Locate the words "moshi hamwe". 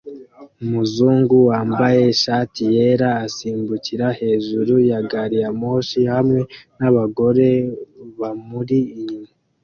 5.61-6.39